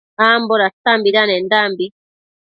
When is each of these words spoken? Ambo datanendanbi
Ambo 0.29 0.53
datanendanbi 0.61 1.85